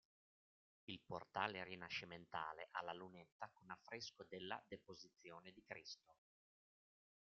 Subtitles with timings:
[0.87, 6.15] Il portale rinascimentale ha la lunetta con affresco della "Deposizione di Cristo".